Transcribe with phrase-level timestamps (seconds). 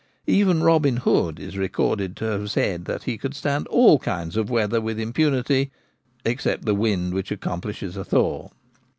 [0.25, 4.49] Even Robin Hood is recorded to have said that he could stand all kinds of
[4.49, 5.69] weather with impunity,
[6.25, 8.49] except the wind which accompanies a thaw.